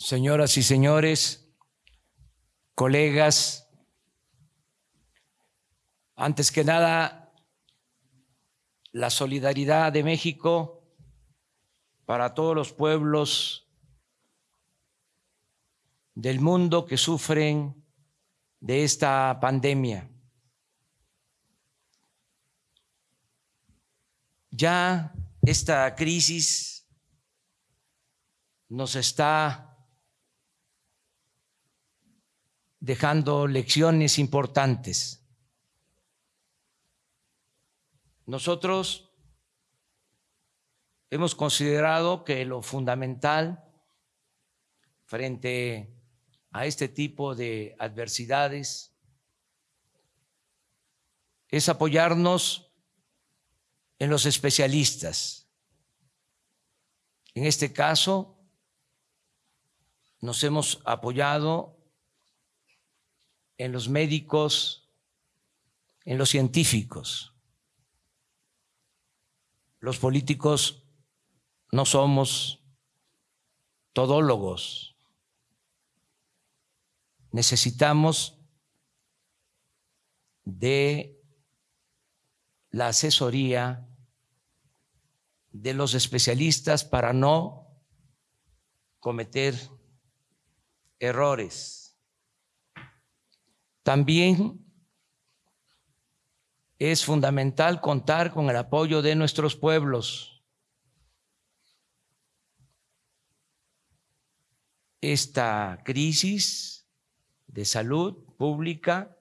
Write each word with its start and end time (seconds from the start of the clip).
señoras 0.00 0.56
y 0.56 0.62
señores, 0.62 1.46
colegas, 2.74 3.68
antes 6.16 6.50
que 6.50 6.64
nada, 6.64 7.34
la 8.92 9.10
solidaridad 9.10 9.92
de 9.92 10.02
México 10.02 10.82
para 12.06 12.32
todos 12.32 12.56
los 12.56 12.72
pueblos 12.72 13.68
del 16.14 16.40
mundo 16.40 16.86
que 16.86 16.96
sufren 16.96 17.84
de 18.58 18.84
esta 18.84 19.38
pandemia. 19.38 20.10
Ya 24.50 25.12
esta 25.42 25.94
crisis 25.94 26.88
nos 28.68 28.96
está 28.96 29.69
dejando 32.80 33.46
lecciones 33.46 34.18
importantes. 34.18 35.22
Nosotros 38.26 39.12
hemos 41.10 41.34
considerado 41.34 42.24
que 42.24 42.44
lo 42.44 42.62
fundamental 42.62 43.64
frente 45.04 45.94
a 46.52 46.66
este 46.66 46.88
tipo 46.88 47.34
de 47.34 47.76
adversidades 47.78 48.94
es 51.48 51.68
apoyarnos 51.68 52.72
en 53.98 54.08
los 54.08 54.24
especialistas. 54.24 55.48
En 57.34 57.44
este 57.44 57.72
caso, 57.72 58.38
nos 60.20 60.42
hemos 60.44 60.80
apoyado 60.84 61.79
en 63.60 63.72
los 63.72 63.90
médicos, 63.90 64.90
en 66.06 66.16
los 66.16 66.30
científicos. 66.30 67.34
Los 69.80 69.98
políticos 69.98 70.86
no 71.70 71.84
somos 71.84 72.64
todólogos. 73.92 74.96
Necesitamos 77.32 78.38
de 80.44 81.20
la 82.70 82.88
asesoría 82.88 83.86
de 85.50 85.74
los 85.74 85.92
especialistas 85.92 86.86
para 86.86 87.12
no 87.12 87.84
cometer 89.00 89.54
errores 90.98 91.89
también 93.82 94.64
es 96.78 97.04
fundamental 97.04 97.80
contar 97.80 98.32
con 98.32 98.48
el 98.48 98.56
apoyo 98.56 99.02
de 99.02 99.14
nuestros 99.14 99.54
pueblos. 99.54 100.42
Esta 105.00 105.82
crisis 105.84 106.86
de 107.46 107.64
salud 107.64 108.24
pública 108.36 109.16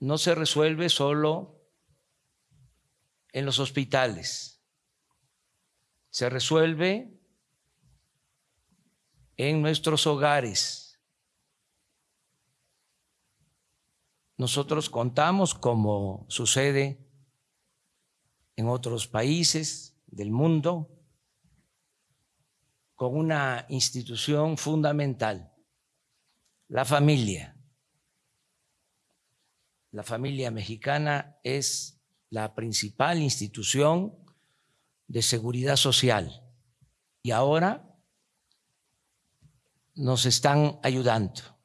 no 0.00 0.18
se 0.18 0.34
resuelve 0.34 0.88
solo 0.88 1.60
en 3.32 3.44
los 3.44 3.58
hospitales, 3.58 4.62
se 6.10 6.30
resuelve 6.30 7.12
en 9.36 9.62
nuestros 9.62 10.06
hogares 10.06 10.87
Nosotros 14.38 14.88
contamos, 14.88 15.52
como 15.52 16.24
sucede 16.28 17.04
en 18.54 18.68
otros 18.68 19.08
países 19.08 20.00
del 20.06 20.30
mundo, 20.30 20.96
con 22.94 23.16
una 23.16 23.66
institución 23.68 24.56
fundamental, 24.56 25.52
la 26.68 26.84
familia. 26.84 27.56
La 29.90 30.04
familia 30.04 30.52
mexicana 30.52 31.38
es 31.42 32.00
la 32.30 32.54
principal 32.54 33.18
institución 33.18 34.16
de 35.08 35.22
seguridad 35.22 35.76
social 35.76 36.44
y 37.22 37.32
ahora 37.32 37.92
nos 39.96 40.26
están 40.26 40.78
ayudando 40.84 41.57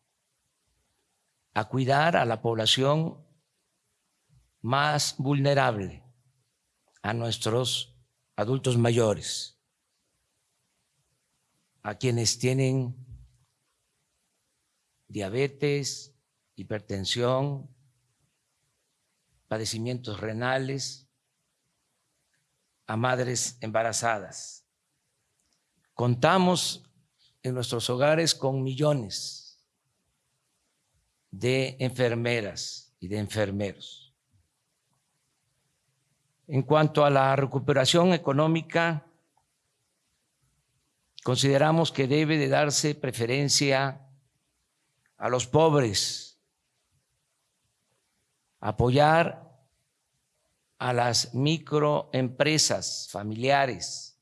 a 1.53 1.69
cuidar 1.69 2.16
a 2.18 2.25
la 2.25 2.41
población 2.41 3.24
más 4.62 5.16
vulnerable, 5.18 6.03
a 7.02 7.14
nuestros 7.14 7.96
adultos 8.36 8.78
mayores, 8.78 9.59
a 11.84 11.96
quienes 11.96 12.40
tienen 12.40 12.96
diabetes, 15.08 16.16
hipertensión, 16.56 17.69
padecimientos 19.47 20.19
renales, 20.19 21.08
a 22.88 22.97
madres 22.97 23.58
embarazadas. 23.62 24.66
Contamos 25.94 26.84
en 27.44 27.53
nuestros 27.53 27.90
hogares 27.90 28.34
con 28.34 28.63
millones 28.63 29.43
de 31.34 31.78
enfermeras 31.80 32.94
y 33.00 33.08
de 33.08 33.18
enfermeros. 33.18 34.14
En 36.48 36.62
cuanto 36.62 37.04
a 37.04 37.10
la 37.10 37.36
recuperación 37.36 38.14
económica, 38.14 39.08
consideramos 41.24 41.92
que 41.92 42.08
debe 42.08 42.38
de 42.38 42.50
darse 42.50 42.94
preferencia 42.94 44.08
a 45.18 45.30
los 45.30 45.48
pobres, 45.48 46.40
apoyar 48.60 49.58
a 50.78 50.94
las 50.94 51.34
microempresas 51.34 53.08
familiares, 53.10 54.20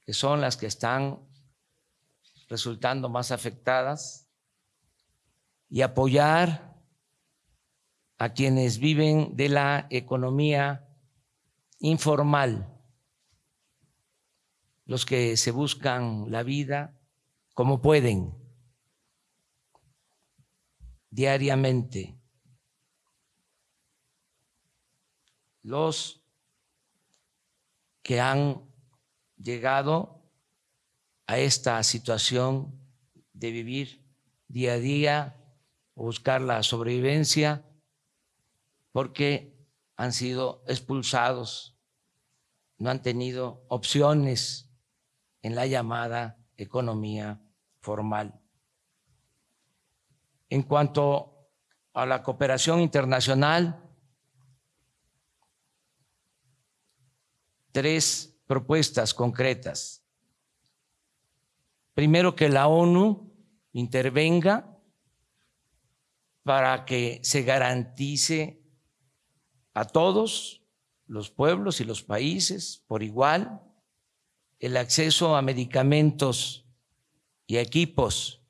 que 0.00 0.14
son 0.14 0.40
las 0.40 0.56
que 0.56 0.66
están 0.66 1.20
resultando 2.48 3.10
más 3.10 3.30
afectadas 3.30 4.27
y 5.70 5.82
apoyar 5.82 6.76
a 8.18 8.32
quienes 8.32 8.78
viven 8.78 9.36
de 9.36 9.48
la 9.48 9.86
economía 9.90 10.88
informal, 11.78 12.74
los 14.86 15.06
que 15.06 15.36
se 15.36 15.50
buscan 15.50 16.30
la 16.30 16.42
vida 16.42 16.98
como 17.54 17.80
pueden, 17.80 18.34
diariamente. 21.10 22.18
Los 25.62 26.22
que 28.02 28.20
han 28.20 28.62
llegado 29.36 30.22
a 31.26 31.38
esta 31.38 31.82
situación 31.82 32.80
de 33.34 33.50
vivir 33.50 34.02
día 34.48 34.72
a 34.72 34.78
día 34.78 35.37
buscar 36.04 36.40
la 36.40 36.62
sobrevivencia 36.62 37.64
porque 38.92 39.56
han 39.96 40.12
sido 40.12 40.62
expulsados, 40.66 41.76
no 42.78 42.90
han 42.90 43.02
tenido 43.02 43.64
opciones 43.68 44.70
en 45.42 45.54
la 45.54 45.66
llamada 45.66 46.38
economía 46.56 47.40
formal. 47.80 48.40
En 50.48 50.62
cuanto 50.62 51.50
a 51.92 52.06
la 52.06 52.22
cooperación 52.22 52.80
internacional, 52.80 53.82
tres 57.72 58.36
propuestas 58.46 59.12
concretas. 59.12 60.04
Primero, 61.94 62.36
que 62.36 62.48
la 62.48 62.68
ONU 62.68 63.32
intervenga 63.72 64.77
para 66.48 66.86
que 66.86 67.20
se 67.22 67.42
garantice 67.42 68.64
a 69.74 69.84
todos 69.84 70.62
los 71.06 71.30
pueblos 71.30 71.82
y 71.82 71.84
los 71.84 72.02
países 72.02 72.82
por 72.86 73.02
igual 73.02 73.60
el 74.58 74.78
acceso 74.78 75.36
a 75.36 75.42
medicamentos 75.42 76.66
y 77.46 77.58
equipos 77.58 78.42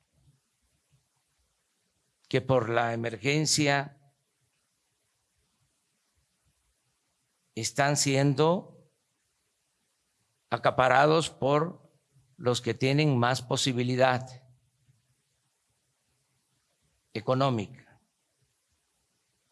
que 2.29 2.39
por 2.39 2.69
la 2.69 2.93
emergencia 2.93 3.99
están 7.53 7.97
siendo 7.97 8.89
acaparados 10.49 11.29
por 11.29 11.91
los 12.37 12.61
que 12.61 12.73
tienen 12.73 13.17
más 13.17 13.41
posibilidad 13.41 14.25
económica. 17.13 17.88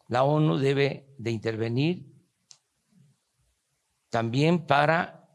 La 0.08 0.24
ONU 0.24 0.58
debe 0.58 1.14
de 1.18 1.30
intervenir 1.30 2.12
también 4.10 4.66
para 4.66 5.28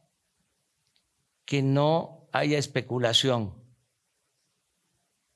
que 1.46 1.62
no 1.62 2.28
haya 2.32 2.58
especulación 2.58 3.64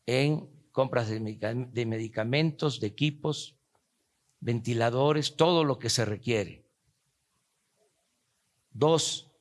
en 0.07 0.49
compras 0.71 1.09
de 1.09 1.85
medicamentos, 1.85 2.79
de 2.79 2.87
equipos, 2.87 3.57
ventiladores, 4.39 5.35
todo 5.35 5.63
lo 5.63 5.79
que 5.79 5.89
se 5.89 6.05
requiere. 6.05 6.65
Dos, 8.71 9.31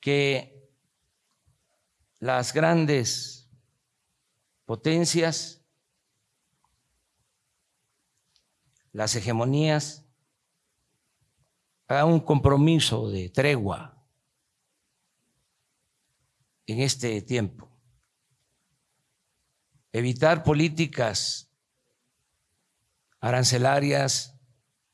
que 0.00 0.70
las 2.18 2.52
grandes 2.52 3.50
potencias, 4.64 5.64
las 8.98 9.14
hegemonías, 9.14 10.04
hagan 11.86 12.08
un 12.08 12.18
compromiso 12.18 13.08
de 13.08 13.28
tregua 13.28 14.04
en 16.66 16.80
este 16.80 17.22
tiempo. 17.22 17.70
Evitar 19.92 20.42
políticas 20.42 21.48
arancelarias 23.20 24.36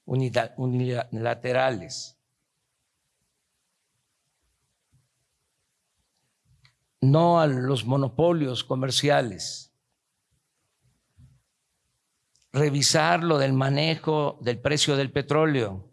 unilaterales. 0.04 2.18
No 7.00 7.40
a 7.40 7.46
los 7.46 7.86
monopolios 7.86 8.64
comerciales. 8.64 9.73
Revisar 12.54 13.22
lo 13.22 13.36
del 13.36 13.52
manejo 13.52 14.38
del 14.40 14.58
precio 14.58 14.96
del 14.96 15.12
petróleo, 15.12 15.90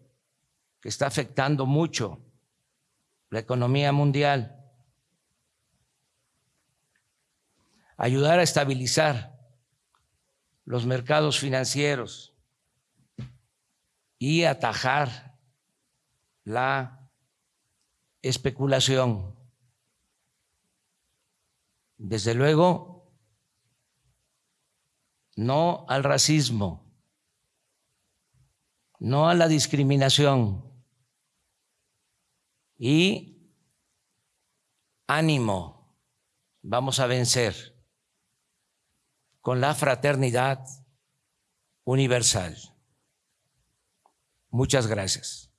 que 0.80 0.88
está 0.88 1.08
afectando 1.08 1.66
mucho 1.66 2.22
la 3.30 3.40
economía 3.40 3.92
mundial. 3.92 4.62
ayudar 8.02 8.40
a 8.40 8.44
estabilizar 8.44 9.38
los 10.66 10.88
mercados 10.88 11.38
financieros 11.40 12.34
y 14.18 14.46
atajar 14.46 15.38
la 16.44 17.12
especulación. 18.24 19.36
Desde 21.96 22.34
luego, 22.34 23.01
no 25.42 25.86
al 25.90 26.04
racismo, 26.04 26.86
no 29.00 29.28
a 29.28 29.34
la 29.34 29.48
discriminación 29.48 30.64
y 32.78 33.52
ánimo, 35.08 35.98
vamos 36.62 37.00
a 37.00 37.08
vencer 37.08 37.76
con 39.40 39.62
la 39.62 39.74
fraternidad 39.74 40.64
universal. 41.86 42.56
Muchas 44.50 44.86
gracias. 44.86 45.51